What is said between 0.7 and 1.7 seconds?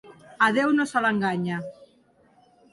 no se l'enganya.